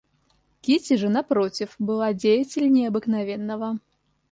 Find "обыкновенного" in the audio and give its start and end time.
2.87-3.77